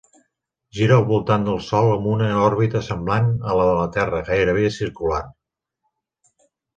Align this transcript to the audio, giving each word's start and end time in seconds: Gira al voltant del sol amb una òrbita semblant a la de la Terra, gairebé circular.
Gira 0.77 0.95
al 1.01 1.03
voltant 1.09 1.43
del 1.49 1.59
sol 1.65 1.89
amb 1.97 2.07
una 2.13 2.29
òrbita 2.45 2.81
semblant 2.89 3.29
a 3.51 3.57
la 3.61 3.67
de 3.73 3.79
la 3.83 3.87
Terra, 3.99 4.23
gairebé 4.31 4.65
circular. 4.81 5.21